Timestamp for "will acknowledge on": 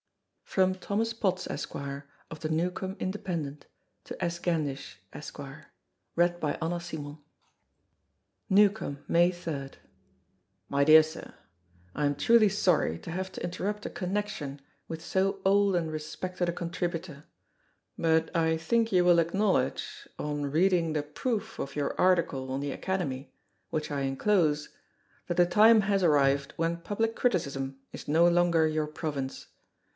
19.05-20.47